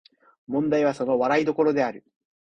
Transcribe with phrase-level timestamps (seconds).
[0.47, 2.03] 問題はその笑い所である